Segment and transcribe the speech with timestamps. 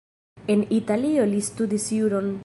[0.53, 2.33] En Italio li studis juron.